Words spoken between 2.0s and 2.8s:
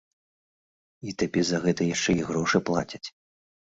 і грошы